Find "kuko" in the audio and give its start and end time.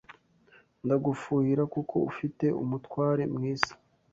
1.73-1.95